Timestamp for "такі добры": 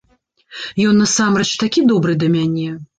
1.67-2.21